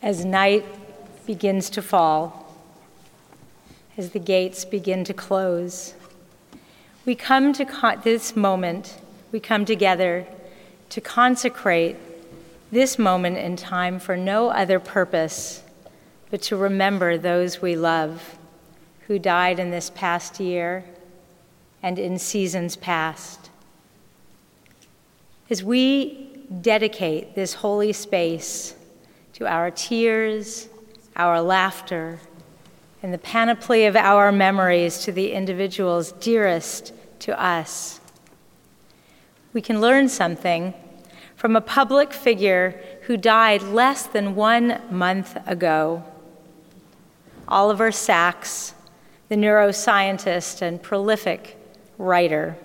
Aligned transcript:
As 0.00 0.24
night 0.24 0.64
begins 1.26 1.70
to 1.70 1.82
fall, 1.82 2.54
as 3.96 4.10
the 4.10 4.20
gates 4.20 4.64
begin 4.64 5.02
to 5.04 5.12
close, 5.12 5.94
we 7.04 7.16
come 7.16 7.52
to 7.54 7.64
con- 7.64 8.00
this 8.04 8.36
moment, 8.36 8.98
we 9.32 9.40
come 9.40 9.64
together 9.64 10.24
to 10.90 11.00
consecrate 11.00 11.96
this 12.70 12.96
moment 12.96 13.38
in 13.38 13.56
time 13.56 13.98
for 13.98 14.16
no 14.16 14.50
other 14.50 14.78
purpose 14.78 15.64
but 16.30 16.42
to 16.42 16.56
remember 16.56 17.18
those 17.18 17.60
we 17.60 17.74
love 17.74 18.38
who 19.08 19.18
died 19.18 19.58
in 19.58 19.70
this 19.70 19.90
past 19.90 20.38
year 20.38 20.84
and 21.82 21.98
in 21.98 22.18
seasons 22.18 22.76
past. 22.76 23.50
As 25.50 25.64
we 25.64 26.28
dedicate 26.60 27.34
this 27.34 27.54
holy 27.54 27.92
space 27.92 28.74
to 29.38 29.46
our 29.46 29.70
tears, 29.70 30.68
our 31.14 31.40
laughter, 31.40 32.18
and 33.04 33.14
the 33.14 33.18
panoply 33.18 33.84
of 33.84 33.94
our 33.94 34.32
memories 34.32 34.98
to 34.98 35.12
the 35.12 35.30
individuals 35.30 36.10
dearest 36.10 36.92
to 37.20 37.40
us, 37.40 38.00
we 39.52 39.60
can 39.60 39.80
learn 39.80 40.08
something 40.08 40.74
from 41.36 41.54
a 41.54 41.60
public 41.60 42.12
figure 42.12 42.80
who 43.02 43.16
died 43.16 43.62
less 43.62 44.08
than 44.08 44.34
one 44.34 44.82
month 44.90 45.38
ago. 45.46 46.02
Oliver 47.46 47.92
Sacks, 47.92 48.74
the 49.28 49.36
neuroscientist 49.36 50.62
and 50.62 50.82
prolific 50.82 51.56
writer. 51.96 52.56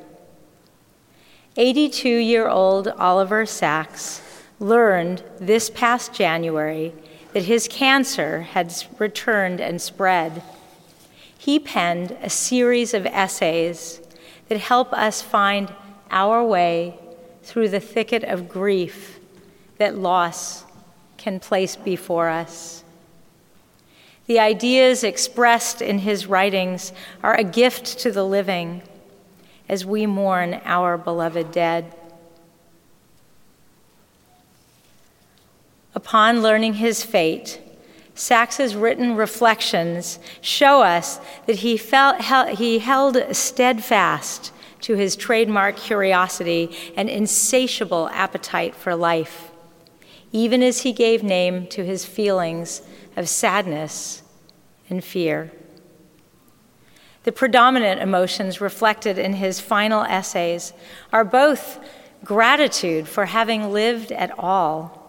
82 1.55 2.09
year 2.09 2.47
old 2.47 2.87
Oliver 2.87 3.45
Sacks 3.45 4.22
learned 4.63 5.21
this 5.39 5.69
past 5.69 6.13
January 6.13 6.93
that 7.33 7.43
his 7.43 7.67
cancer 7.67 8.41
had 8.41 8.73
returned 8.97 9.59
and 9.59 9.81
spread. 9.81 10.41
He 11.37 11.59
penned 11.59 12.11
a 12.21 12.29
series 12.29 12.93
of 12.93 13.05
essays 13.05 13.99
that 14.47 14.59
help 14.59 14.93
us 14.93 15.21
find 15.21 15.73
our 16.09 16.43
way 16.43 16.97
through 17.43 17.69
the 17.69 17.79
thicket 17.79 18.23
of 18.23 18.47
grief 18.47 19.19
that 19.77 19.97
loss 19.97 20.63
can 21.17 21.39
place 21.39 21.75
before 21.75 22.29
us. 22.29 22.83
The 24.27 24.39
ideas 24.39 25.03
expressed 25.03 25.81
in 25.81 25.99
his 25.99 26.27
writings 26.27 26.93
are 27.21 27.35
a 27.35 27.43
gift 27.43 27.99
to 27.99 28.11
the 28.11 28.23
living 28.23 28.81
as 29.67 29.85
we 29.85 30.05
mourn 30.05 30.61
our 30.63 30.97
beloved 30.97 31.51
dead. 31.51 31.93
Upon 35.95 36.41
learning 36.41 36.75
his 36.75 37.03
fate, 37.03 37.59
Sacks's 38.15 38.75
written 38.75 39.15
reflections 39.15 40.19
show 40.41 40.81
us 40.81 41.19
that 41.45 41.57
he, 41.57 41.77
felt, 41.77 42.21
he 42.57 42.79
held 42.79 43.17
steadfast 43.35 44.51
to 44.81 44.95
his 44.95 45.15
trademark 45.15 45.77
curiosity 45.77 46.75
and 46.95 47.09
insatiable 47.09 48.09
appetite 48.09 48.75
for 48.75 48.95
life, 48.95 49.51
even 50.31 50.61
as 50.61 50.81
he 50.81 50.91
gave 50.91 51.23
name 51.23 51.67
to 51.67 51.85
his 51.85 52.05
feelings 52.05 52.81
of 53.15 53.29
sadness 53.29 54.23
and 54.89 55.03
fear. 55.03 55.51
The 57.23 57.31
predominant 57.31 58.01
emotions 58.01 58.59
reflected 58.59 59.17
in 59.17 59.33
his 59.33 59.59
final 59.59 60.03
essays 60.03 60.73
are 61.13 61.23
both 61.23 61.79
gratitude 62.23 63.07
for 63.07 63.25
having 63.25 63.71
lived 63.71 64.11
at 64.11 64.37
all, 64.37 65.02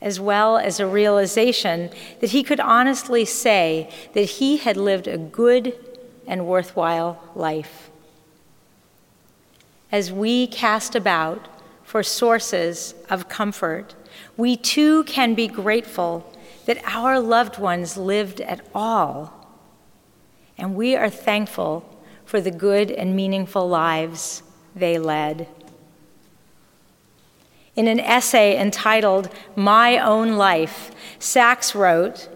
as 0.00 0.18
well 0.18 0.56
as 0.56 0.80
a 0.80 0.86
realization 0.86 1.90
that 2.20 2.30
he 2.30 2.42
could 2.42 2.60
honestly 2.60 3.24
say 3.24 3.90
that 4.14 4.22
he 4.22 4.56
had 4.56 4.76
lived 4.76 5.06
a 5.06 5.18
good 5.18 5.74
and 6.26 6.46
worthwhile 6.46 7.22
life. 7.34 7.90
As 9.92 10.12
we 10.12 10.46
cast 10.46 10.94
about 10.94 11.48
for 11.82 12.02
sources 12.02 12.94
of 13.10 13.28
comfort, 13.28 13.94
we 14.36 14.56
too 14.56 15.04
can 15.04 15.34
be 15.34 15.48
grateful 15.48 16.32
that 16.66 16.78
our 16.84 17.18
loved 17.18 17.58
ones 17.58 17.96
lived 17.96 18.40
at 18.40 18.64
all. 18.74 19.34
And 20.56 20.76
we 20.76 20.94
are 20.94 21.10
thankful 21.10 21.84
for 22.24 22.40
the 22.40 22.50
good 22.50 22.90
and 22.90 23.16
meaningful 23.16 23.68
lives 23.68 24.44
they 24.76 24.98
led. 24.98 25.48
In 27.76 27.86
an 27.86 28.00
essay 28.00 28.58
entitled 28.58 29.28
My 29.56 29.98
Own 29.98 30.36
Life, 30.36 30.90
Sacks 31.18 31.74
wrote, 31.74 32.28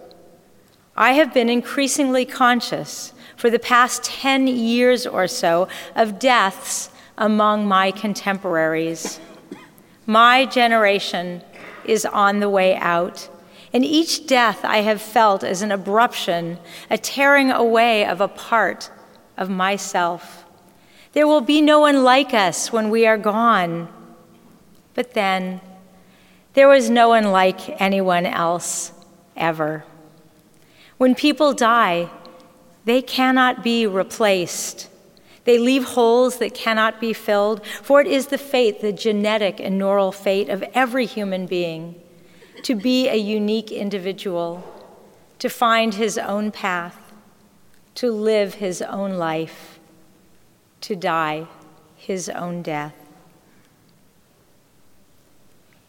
I 0.97 1.13
have 1.13 1.35
been 1.35 1.49
increasingly 1.49 2.25
conscious 2.25 3.13
for 3.37 3.51
the 3.51 3.59
past 3.59 4.05
10 4.05 4.47
years 4.47 5.07
or 5.07 5.27
so 5.27 5.69
of 5.97 6.19
deaths 6.19 6.91
among 7.19 7.67
my 7.67 7.91
contemporaries. 7.91 9.19
My 10.07 10.47
generation 10.47 11.43
is 11.85 12.07
on 12.07 12.41
the 12.41 12.49
way 12.49 12.77
out 12.77 13.29
and 13.75 13.85
each 13.85 14.29
death 14.29 14.65
I 14.65 14.79
have 14.79 15.03
felt 15.03 15.43
as 15.43 15.61
an 15.61 15.71
abruption, 15.71 16.59
a 16.89 16.97
tearing 16.97 17.51
away 17.51 18.07
of 18.07 18.21
a 18.21 18.29
part 18.29 18.89
of 19.37 19.51
myself. 19.51 20.47
There 21.13 21.27
will 21.27 21.41
be 21.41 21.61
no 21.61 21.81
one 21.81 22.05
like 22.05 22.33
us 22.33 22.73
when 22.73 22.89
we 22.89 23.05
are 23.05 23.19
gone. 23.19 23.89
But 24.95 25.15
then, 25.15 25.61
there 26.55 26.69
was 26.69 26.89
no 26.89 27.09
one 27.09 27.33
like 27.33 27.81
anyone 27.81 28.27
else 28.27 28.93
ever. 29.37 29.85
When 30.99 31.15
people 31.15 31.53
die, 31.53 32.11
they 32.85 33.03
cannot 33.03 33.65
be 33.65 33.87
replaced. 33.87 34.89
They 35.45 35.59
leave 35.59 35.85
holes 35.85 36.39
that 36.39 36.55
cannot 36.55 37.01
be 37.01 37.13
filled, 37.13 37.65
for 37.67 38.01
it 38.01 38.07
is 38.07 38.29
the 38.29 38.39
fate, 38.39 38.81
the 38.81 38.93
genetic 38.93 39.61
and 39.61 39.79
neural 39.79 40.13
fate 40.13 40.49
of 40.49 40.63
every 40.75 41.07
human 41.07 41.47
being 41.47 42.01
to 42.63 42.75
be 42.75 43.09
a 43.09 43.17
unique 43.17 43.71
individual, 43.71 44.65
to 45.39 45.51
find 45.51 45.95
his 45.95 46.17
own 46.17 46.51
path, 46.51 47.13
to 47.95 48.11
live 48.11 48.55
his 48.55 48.81
own 48.81 49.19
life, 49.19 49.79
to 50.81 50.97
die 50.97 51.47
his 51.97 52.31
own 52.31 52.63
death. 52.63 53.04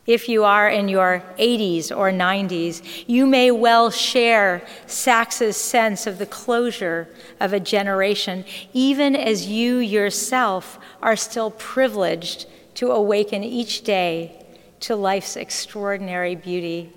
If 0.05 0.29
you 0.29 0.43
are 0.43 0.69
in 0.69 0.87
your 0.87 1.23
80s 1.39 1.89
or 1.89 2.11
90s, 2.11 3.05
you 3.07 3.25
may 3.25 3.49
well 3.49 3.89
share 3.89 4.61
Sacks's 4.85 5.57
sense 5.57 6.05
of 6.05 6.19
the 6.19 6.27
closure 6.27 7.07
of 7.39 7.53
a 7.53 7.59
generation, 7.59 8.45
even 8.71 9.15
as 9.15 9.47
you 9.47 9.77
yourself 9.77 10.77
are 11.01 11.15
still 11.15 11.49
privileged 11.51 12.45
to 12.75 12.91
awaken 12.91 13.43
each 13.43 13.83
day 13.83 14.45
to 14.81 14.95
life's 14.95 15.35
extraordinary 15.35 16.35
beauty. 16.35 16.93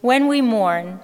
When 0.00 0.26
we 0.26 0.40
mourn, 0.40 0.98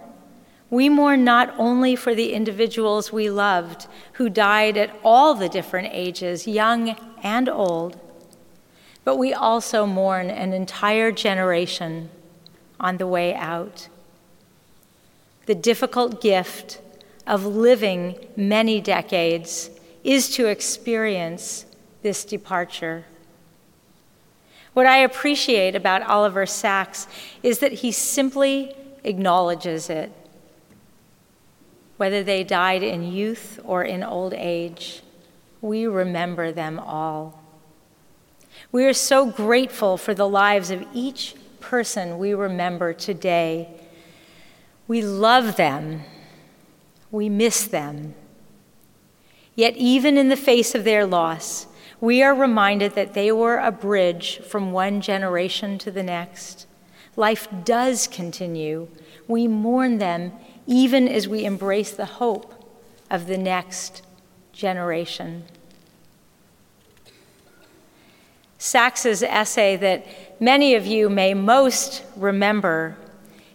we 0.69 0.89
mourn 0.89 1.23
not 1.23 1.55
only 1.59 1.95
for 1.95 2.15
the 2.15 2.33
individuals 2.33 3.13
we 3.13 3.31
loved 3.31 3.87
who 4.15 4.29
died 4.29 4.77
at 4.77 4.91
all 5.05 5.35
the 5.35 5.49
different 5.49 5.91
ages, 5.93 6.49
young 6.49 6.97
and 7.23 7.49
old, 7.49 8.01
but 9.11 9.17
we 9.17 9.35
also 9.35 9.87
mourn 9.87 10.31
an 10.31 10.53
entire 10.53 11.11
generation 11.11 12.09
on 12.79 12.99
the 12.99 13.07
way 13.09 13.35
out. 13.35 13.89
The 15.47 15.55
difficult 15.57 16.21
gift 16.21 16.81
of 17.27 17.45
living 17.45 18.25
many 18.37 18.81
decades 18.81 19.69
is 20.05 20.33
to 20.37 20.47
experience 20.47 21.67
this 22.03 22.25
departure. 22.25 23.05
What 24.75 24.87
I 24.87 24.99
appreciate 24.99 25.75
about 25.75 26.03
Oliver 26.03 26.47
Sacks 26.47 27.09
is 27.43 27.59
that 27.59 27.73
he 27.73 27.91
simply 27.91 28.73
acknowledges 29.03 29.91
it. 29.91 30.13
Whether 31.97 32.23
they 32.23 32.45
died 32.45 32.85
in 32.85 33.03
youth 33.03 33.59
or 33.65 33.83
in 33.83 34.05
old 34.05 34.35
age, 34.35 35.03
we 35.61 35.89
remember 35.89 36.53
them 36.53 36.79
all. 36.79 37.40
We 38.73 38.87
are 38.87 38.93
so 38.93 39.27
grateful 39.27 39.97
for 39.97 40.15
the 40.15 40.29
lives 40.29 40.71
of 40.71 40.87
each 40.95 41.35
person 41.59 42.19
we 42.19 42.35
remember 42.35 42.93
today. 42.93 43.69
We 44.87 45.03
love 45.03 45.57
them. 45.57 46.03
We 47.11 47.29
miss 47.29 47.67
them. 47.67 48.15
Yet, 49.57 49.77
even 49.77 50.17
in 50.17 50.29
the 50.29 50.37
face 50.37 50.75
of 50.75 50.85
their 50.85 51.05
loss, 51.05 51.67
we 52.01 52.23
are 52.23 52.35
reminded 52.35 52.95
that 52.95 53.15
they 53.15 53.33
were 53.33 53.59
a 53.59 53.73
bridge 53.73 54.39
from 54.39 54.73
one 54.73 55.01
generation 55.01 55.77
to 55.79 55.91
the 55.91 56.03
next. 56.03 56.67
Life 57.17 57.49
does 57.65 58.07
continue. 58.07 58.89
We 59.27 59.49
mourn 59.49 59.99
them 59.99 60.33
even 60.67 61.09
as 61.09 61.27
we 61.27 61.45
embrace 61.45 61.91
the 61.91 62.07
hope 62.07 62.55
of 63.11 63.27
the 63.27 63.37
next 63.37 64.03
generation. 64.53 65.45
Sacks's 68.61 69.23
essay 69.23 69.77
that 69.77 70.07
many 70.39 70.75
of 70.75 70.85
you 70.85 71.09
may 71.09 71.33
most 71.33 72.05
remember 72.15 72.95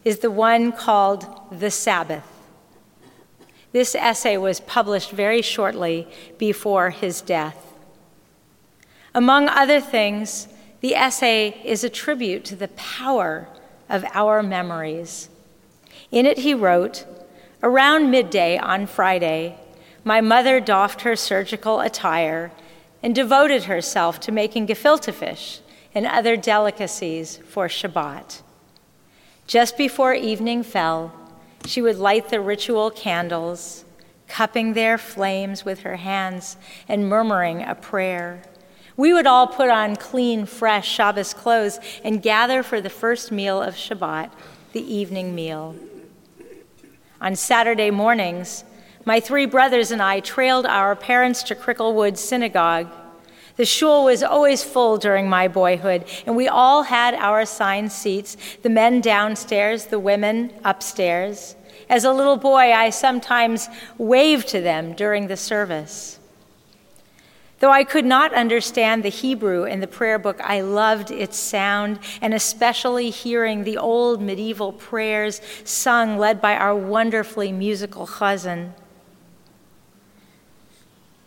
is 0.04 0.18
the 0.18 0.32
one 0.32 0.72
called 0.72 1.28
The 1.52 1.70
Sabbath. 1.70 2.26
This 3.72 3.94
essay 3.94 4.36
was 4.38 4.60
published 4.62 5.12
very 5.12 5.44
shortly 5.44 6.08
before 6.40 6.90
his 6.90 7.22
death. 7.22 7.72
Among 9.14 9.48
other 9.48 9.80
things, 9.80 10.48
the 10.82 10.96
essay 10.96 11.62
is 11.64 11.84
a 11.84 11.90
tribute 11.90 12.44
to 12.46 12.56
the 12.56 12.70
power 12.70 13.48
of 13.88 14.04
our 14.12 14.42
memories. 14.42 15.30
In 16.10 16.26
it, 16.26 16.40
he 16.40 16.56
wrote 16.56 17.06
Around 17.62 18.10
midday 18.10 18.58
on 18.58 18.88
Friday, 18.88 19.60
my 20.04 20.20
mother 20.20 20.60
doffed 20.60 21.02
her 21.02 21.16
surgical 21.16 21.80
attire 21.80 22.52
and 23.06 23.14
devoted 23.14 23.66
herself 23.66 24.20
to 24.20 24.32
making 24.32 24.66
gefilte 24.66 25.14
fish 25.14 25.60
and 25.94 26.08
other 26.08 26.36
delicacies 26.36 27.38
for 27.48 27.68
Shabbat. 27.68 28.42
Just 29.46 29.78
before 29.78 30.16
evening 30.16 30.64
fell, 30.64 31.14
she 31.68 31.84
would 31.84 31.98
light 31.98 32.30
the 32.30 32.42
ritual 32.42 32.90
candles, 32.90 33.86
cupping 34.28 34.74
their 34.74 34.98
flames 34.98 35.64
with 35.64 35.82
her 35.82 35.98
hands 35.98 36.58
and 36.88 37.08
murmuring 37.08 37.62
a 37.62 37.76
prayer. 37.76 38.42
We 38.98 39.14
would 39.14 39.28
all 39.28 39.46
put 39.46 39.70
on 39.70 39.98
clean, 39.98 40.48
fresh 40.48 40.90
Shabbos 40.90 41.36
clothes 41.36 41.80
and 42.04 42.24
gather 42.24 42.64
for 42.64 42.82
the 42.82 42.90
first 42.90 43.32
meal 43.32 43.62
of 43.62 43.76
Shabbat, 43.76 44.32
the 44.74 44.82
evening 44.82 45.36
meal. 45.36 45.76
On 47.22 47.36
Saturday 47.36 47.92
mornings, 47.92 48.64
my 49.06 49.20
three 49.20 49.46
brothers 49.46 49.92
and 49.92 50.02
I 50.02 50.20
trailed 50.20 50.66
our 50.66 50.96
parents 50.96 51.44
to 51.44 51.56
Cricklewood 51.56 52.18
Synagogue 52.18 52.92
the 53.58 53.66
shul 53.66 54.04
was 54.04 54.22
always 54.22 54.64
full 54.64 54.98
during 54.98 55.30
my 55.30 55.48
boyhood, 55.48 56.04
and 56.26 56.36
we 56.36 56.48
all 56.48 56.84
had 56.84 57.14
our 57.14 57.40
assigned 57.40 57.92
seats 57.92 58.36
the 58.64 58.70
men 58.70 59.00
downstairs, 59.00 59.86
the 59.86 60.00
women 60.00 60.52
upstairs. 60.66 61.56
As 61.90 62.04
a 62.04 62.12
little 62.12 62.36
boy, 62.36 62.74
I 62.74 62.90
sometimes 62.90 63.70
waved 63.98 64.50
to 64.50 64.60
them 64.60 64.94
during 64.94 65.28
the 65.28 65.38
service. 65.38 66.20
Though 67.60 67.72
I 67.72 67.86
could 67.86 68.04
not 68.04 68.34
understand 68.34 69.04
the 69.04 69.10
Hebrew 69.10 69.64
in 69.64 69.80
the 69.80 69.88
prayer 69.88 70.20
book, 70.20 70.42
I 70.44 70.60
loved 70.60 71.10
its 71.10 71.38
sound, 71.38 72.00
and 72.22 72.34
especially 72.34 73.10
hearing 73.10 73.64
the 73.64 73.78
old 73.78 74.22
medieval 74.22 74.74
prayers 74.74 75.40
sung, 75.64 76.18
led 76.18 76.42
by 76.42 76.58
our 76.58 76.76
wonderfully 76.76 77.54
musical 77.54 78.06
chazan. 78.06 78.74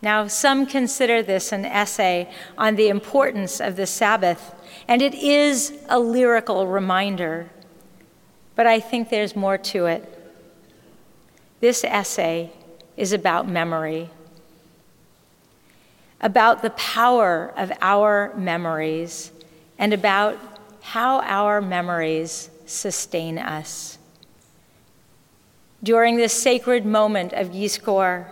Now, 0.01 0.27
some 0.27 0.65
consider 0.65 1.21
this 1.21 1.51
an 1.51 1.65
essay 1.65 2.29
on 2.57 2.75
the 2.75 2.87
importance 2.87 3.59
of 3.59 3.75
the 3.75 3.85
Sabbath, 3.85 4.55
and 4.87 5.01
it 5.01 5.13
is 5.13 5.73
a 5.89 5.99
lyrical 5.99 6.67
reminder, 6.67 7.49
but 8.55 8.65
I 8.65 8.79
think 8.79 9.09
there's 9.09 9.35
more 9.35 9.57
to 9.57 9.87
it. 9.87 10.15
This 11.59 11.83
essay 11.83 12.51
is 12.95 13.11
about 13.11 13.49
memory, 13.49 14.09
about 16.21 16.61
the 16.61 16.69
power 16.71 17.53
of 17.57 17.71
our 17.81 18.33
memories, 18.37 19.31
and 19.77 19.93
about 19.93 20.37
how 20.81 21.19
our 21.21 21.61
memories 21.61 22.49
sustain 22.65 23.37
us. 23.37 23.97
During 25.83 26.15
this 26.15 26.33
sacred 26.33 26.85
moment 26.85 27.33
of 27.33 27.49
Yizkor, 27.49 28.27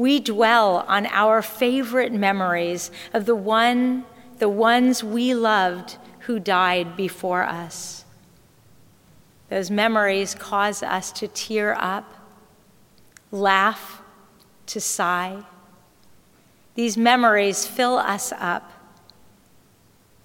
we 0.00 0.18
dwell 0.18 0.86
on 0.88 1.04
our 1.08 1.42
favorite 1.42 2.10
memories 2.10 2.90
of 3.12 3.26
the 3.26 3.34
one 3.34 4.02
the 4.38 4.48
ones 4.48 5.04
we 5.04 5.34
loved 5.34 5.98
who 6.20 6.40
died 6.40 6.96
before 6.96 7.42
us. 7.42 8.06
Those 9.50 9.70
memories 9.70 10.34
cause 10.34 10.82
us 10.82 11.12
to 11.12 11.28
tear 11.28 11.76
up, 11.78 12.14
laugh, 13.30 14.00
to 14.68 14.80
sigh. 14.80 15.42
These 16.76 16.96
memories 16.96 17.66
fill 17.66 17.98
us 17.98 18.32
up. 18.38 18.72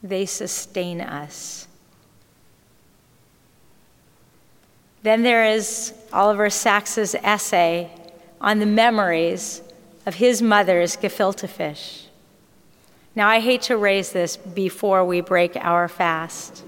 They 0.01 0.25
sustain 0.25 1.01
us. 1.01 1.67
Then 5.03 5.23
there 5.23 5.43
is 5.43 5.91
Oliver 6.13 6.49
Sacks's 6.49 7.13
essay 7.15 7.91
on 8.39 8.59
the 8.59 8.65
memories 8.65 9.61
of 10.05 10.15
his 10.15 10.41
mother's 10.41 10.95
gefilte 10.95 11.49
fish. 11.49 12.07
Now, 13.15 13.29
I 13.29 13.39
hate 13.39 13.61
to 13.63 13.77
raise 13.77 14.11
this 14.11 14.35
before 14.35 15.05
we 15.05 15.21
break 15.21 15.55
our 15.55 15.87
fast. 15.87 16.63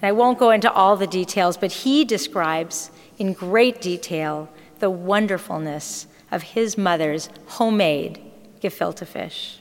And 0.00 0.08
I 0.08 0.12
won't 0.12 0.38
go 0.38 0.50
into 0.50 0.72
all 0.72 0.96
the 0.96 1.06
details, 1.06 1.56
but 1.56 1.72
he 1.72 2.04
describes 2.04 2.90
in 3.18 3.32
great 3.32 3.80
detail 3.80 4.48
the 4.80 4.90
wonderfulness 4.90 6.06
of 6.30 6.42
his 6.42 6.76
mother's 6.76 7.30
homemade 7.46 8.20
gefilte 8.60 9.06
fish. 9.06 9.60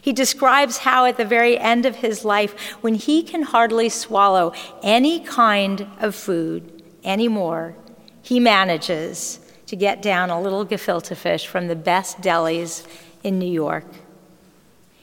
He 0.00 0.12
describes 0.12 0.78
how, 0.78 1.04
at 1.04 1.16
the 1.16 1.24
very 1.24 1.56
end 1.58 1.86
of 1.86 1.96
his 1.96 2.24
life, 2.24 2.72
when 2.82 2.96
he 2.96 3.22
can 3.22 3.42
hardly 3.42 3.88
swallow 3.88 4.52
any 4.82 5.20
kind 5.20 5.86
of 6.00 6.14
food 6.14 6.82
anymore, 7.04 7.76
he 8.20 8.40
manages 8.40 9.38
to 9.66 9.76
get 9.76 10.00
down 10.00 10.30
a 10.30 10.40
little 10.40 10.64
gefilte 10.64 11.16
fish 11.16 11.46
from 11.46 11.68
the 11.68 11.76
best 11.76 12.20
delis 12.20 12.86
in 13.22 13.38
New 13.38 13.50
York. 13.50 13.84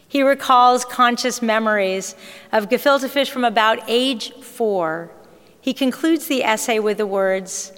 He 0.07 0.21
recalls 0.21 0.85
conscious 0.85 1.41
memories 1.41 2.15
of 2.51 2.69
gefilte 2.69 3.09
fish 3.09 3.29
from 3.29 3.43
about 3.43 3.79
age 3.87 4.31
four. 4.33 5.11
He 5.59 5.73
concludes 5.73 6.27
the 6.27 6.43
essay 6.43 6.79
with 6.79 6.97
the 6.97 7.07
words 7.07 7.71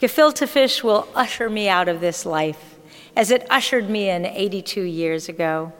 Gefilte 0.00 0.46
fish 0.46 0.84
will 0.84 1.08
usher 1.14 1.48
me 1.48 1.68
out 1.68 1.88
of 1.88 2.00
this 2.00 2.26
life, 2.26 2.76
as 3.16 3.30
it 3.30 3.46
ushered 3.48 3.88
me 3.88 4.10
in 4.10 4.26
82 4.26 4.82
years 4.82 5.28
ago. 5.28 5.72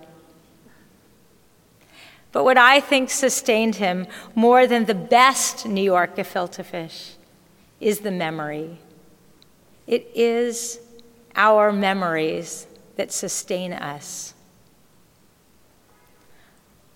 But 2.32 2.44
what 2.44 2.56
I 2.56 2.80
think 2.80 3.10
sustained 3.10 3.74
him 3.74 4.06
more 4.34 4.66
than 4.66 4.86
the 4.86 4.94
best 4.94 5.66
New 5.66 5.82
York 5.82 6.16
gefilte 6.16 6.64
fish 6.64 7.16
is 7.78 8.00
the 8.00 8.10
memory 8.10 8.78
it 9.86 10.10
is 10.14 10.80
our 11.34 11.72
memories 11.72 12.66
that 12.96 13.12
sustain 13.12 13.72
us. 13.72 14.34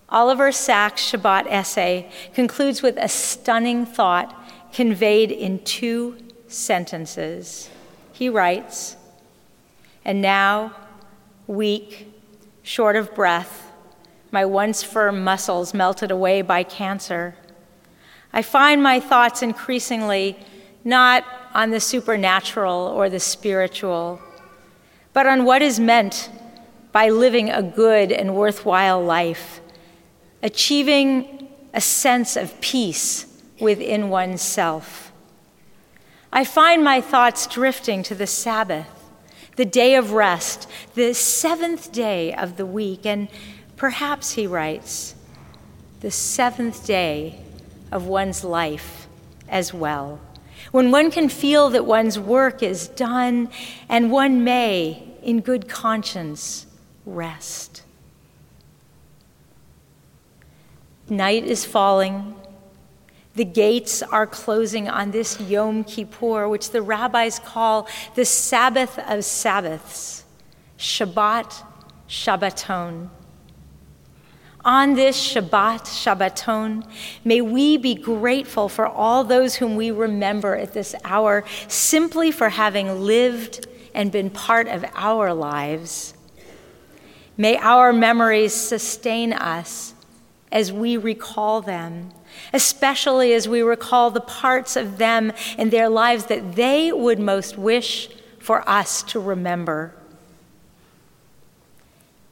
Oliver 0.09 0.51
Sacks' 0.51 1.09
Shabbat 1.09 1.47
essay 1.47 2.11
concludes 2.33 2.81
with 2.81 2.97
a 2.97 3.07
stunning 3.07 3.85
thought 3.85 4.35
conveyed 4.73 5.31
in 5.31 5.63
two 5.63 6.17
sentences. 6.47 7.69
He 8.11 8.27
writes, 8.27 8.97
And 10.03 10.21
now, 10.21 10.73
weak, 11.47 12.13
short 12.61 12.97
of 12.97 13.15
breath, 13.15 13.71
my 14.31 14.45
once 14.45 14.83
firm 14.83 15.23
muscles 15.23 15.73
melted 15.73 16.11
away 16.11 16.41
by 16.41 16.63
cancer, 16.63 17.35
I 18.33 18.41
find 18.41 18.81
my 18.83 18.99
thoughts 18.99 19.41
increasingly 19.41 20.37
not 20.83 21.25
on 21.53 21.71
the 21.71 21.79
supernatural 21.79 22.87
or 22.87 23.09
the 23.09 23.19
spiritual, 23.19 24.21
but 25.13 25.27
on 25.27 25.45
what 25.45 25.61
is 25.61 25.79
meant 25.79 26.29
by 26.91 27.09
living 27.09 27.49
a 27.49 27.61
good 27.61 28.11
and 28.11 28.35
worthwhile 28.35 29.01
life, 29.03 29.61
achieving 30.43 31.49
a 31.73 31.81
sense 31.81 32.35
of 32.35 32.59
peace 32.61 33.25
within 33.59 34.09
oneself. 34.09 35.11
I 36.33 36.43
find 36.43 36.83
my 36.83 37.01
thoughts 37.01 37.47
drifting 37.47 38.03
to 38.03 38.15
the 38.15 38.27
Sabbath, 38.27 38.87
the 39.57 39.65
day 39.65 39.95
of 39.95 40.13
rest, 40.13 40.67
the 40.95 41.13
seventh 41.13 41.91
day 41.91 42.33
of 42.33 42.57
the 42.57 42.65
week, 42.65 43.05
and 43.05 43.27
perhaps, 43.75 44.33
he 44.33 44.47
writes, 44.47 45.15
the 45.99 46.11
seventh 46.11 46.85
day 46.85 47.39
of 47.91 48.07
one's 48.07 48.43
life 48.43 49.07
as 49.47 49.73
well 49.73 50.19
when 50.71 50.91
one 50.91 51.11
can 51.11 51.29
feel 51.29 51.69
that 51.69 51.85
one's 51.85 52.17
work 52.17 52.63
is 52.63 52.87
done 52.87 53.49
and 53.89 54.11
one 54.11 54.43
may, 54.43 55.03
in 55.21 55.41
good 55.41 55.67
conscience, 55.67 56.65
rest. 57.05 57.83
Night 61.09 61.43
is 61.45 61.65
falling. 61.65 62.35
The 63.35 63.45
gates 63.45 64.01
are 64.01 64.25
closing 64.25 64.89
on 64.89 65.11
this 65.11 65.39
Yom 65.39 65.83
Kippur, 65.83 66.47
which 66.47 66.71
the 66.71 66.81
rabbis 66.81 67.39
call 67.39 67.87
the 68.15 68.25
Sabbath 68.25 68.97
of 68.97 69.25
Sabbaths, 69.25 70.23
Shabbat, 70.77 71.63
Shabbaton. 72.07 73.09
On 74.63 74.93
this 74.93 75.33
Shabbat, 75.33 75.85
Shabbaton, 75.85 76.87
may 77.25 77.41
we 77.41 77.77
be 77.77 77.95
grateful 77.95 78.69
for 78.69 78.85
all 78.85 79.23
those 79.23 79.55
whom 79.55 79.75
we 79.75 79.89
remember 79.89 80.55
at 80.55 80.73
this 80.73 80.93
hour 81.03 81.43
simply 81.67 82.31
for 82.31 82.49
having 82.49 83.01
lived 83.01 83.67
and 83.95 84.11
been 84.11 84.29
part 84.29 84.67
of 84.67 84.85
our 84.93 85.33
lives. 85.33 86.13
May 87.37 87.57
our 87.57 87.91
memories 87.91 88.53
sustain 88.53 89.33
us 89.33 89.95
as 90.51 90.71
we 90.71 90.95
recall 90.95 91.61
them, 91.61 92.11
especially 92.53 93.33
as 93.33 93.49
we 93.49 93.61
recall 93.61 94.11
the 94.11 94.21
parts 94.21 94.75
of 94.75 94.99
them 94.99 95.33
and 95.57 95.71
their 95.71 95.89
lives 95.89 96.25
that 96.25 96.55
they 96.55 96.91
would 96.91 97.17
most 97.17 97.57
wish 97.57 98.09
for 98.37 98.67
us 98.69 99.01
to 99.03 99.19
remember. 99.19 99.95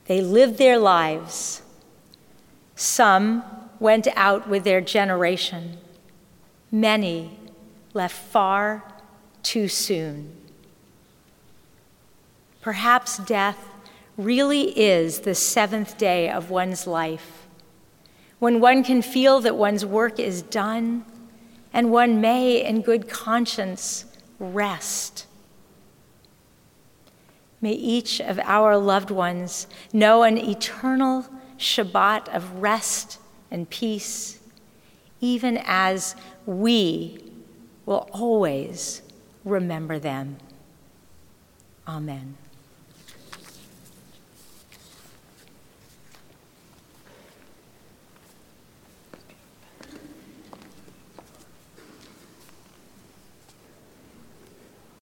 They 0.06 0.22
lived 0.22 0.60
their 0.60 0.78
lives. 0.78 1.64
Some 2.80 3.44
went 3.82 4.08
out 4.16 4.48
with 4.48 4.64
their 4.64 4.80
generation. 4.80 5.80
Many 6.72 7.38
left 7.94 8.16
far 8.16 8.86
too 9.44 9.68
soon. 9.68 10.34
Perhaps 12.62 13.18
death 13.18 13.68
really 14.16 14.80
is 14.80 15.20
the 15.20 15.36
seventh 15.36 15.98
day 15.98 16.30
of 16.30 16.50
one's 16.50 16.88
life, 16.88 17.48
when 18.40 18.62
one 18.62 18.86
can 18.86 19.02
feel 19.02 19.42
that 19.42 19.58
one's 19.58 19.86
work 19.86 20.18
is 20.18 20.42
done 20.42 21.04
and 21.74 21.92
one 21.92 22.22
may, 22.22 22.66
in 22.66 22.82
good 22.82 23.10
conscience, 23.10 24.06
rest. 24.40 25.26
May 27.60 27.74
each 27.74 28.22
of 28.22 28.40
our 28.40 28.78
loved 28.78 29.12
ones 29.12 29.68
know 29.92 30.24
an 30.24 30.38
eternal 30.38 31.26
Shabbat 31.60 32.34
of 32.34 32.62
rest 32.62 33.20
and 33.52 33.70
peace, 33.70 34.40
even 35.22 35.60
as 35.66 36.16
we 36.46 37.20
will 37.86 38.10
always 38.12 39.02
remember 39.44 40.00
them. 40.00 40.38
Amen. 41.88 42.38